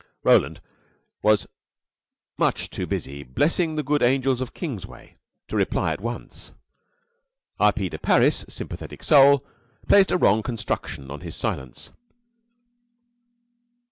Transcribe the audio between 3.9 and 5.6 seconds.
angels of Kingsway to